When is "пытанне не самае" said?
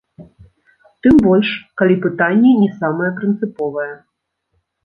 2.05-3.11